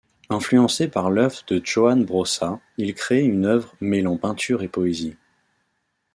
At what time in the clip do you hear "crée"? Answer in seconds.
2.95-3.21